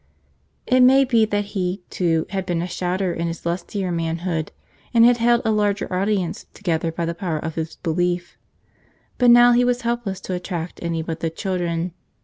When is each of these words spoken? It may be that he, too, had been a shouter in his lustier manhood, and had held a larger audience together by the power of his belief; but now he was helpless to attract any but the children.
It 0.65 0.79
may 0.81 1.05
be 1.05 1.25
that 1.25 1.45
he, 1.53 1.83
too, 1.91 2.25
had 2.31 2.43
been 2.47 2.63
a 2.63 2.67
shouter 2.67 3.13
in 3.13 3.27
his 3.27 3.45
lustier 3.45 3.91
manhood, 3.91 4.51
and 4.95 5.05
had 5.05 5.17
held 5.17 5.43
a 5.45 5.51
larger 5.51 5.93
audience 5.93 6.47
together 6.55 6.91
by 6.91 7.05
the 7.05 7.13
power 7.13 7.37
of 7.37 7.53
his 7.53 7.75
belief; 7.75 8.35
but 9.19 9.29
now 9.29 9.51
he 9.51 9.63
was 9.63 9.81
helpless 9.81 10.19
to 10.21 10.33
attract 10.33 10.81
any 10.81 11.03
but 11.03 11.19
the 11.19 11.29
children. 11.29 11.93